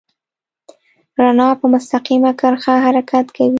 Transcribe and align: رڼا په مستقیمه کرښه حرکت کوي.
رڼا 1.17 1.49
په 1.59 1.65
مستقیمه 1.73 2.31
کرښه 2.39 2.73
حرکت 2.85 3.25
کوي. 3.35 3.49